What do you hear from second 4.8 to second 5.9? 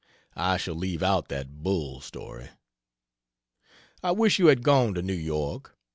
to New York.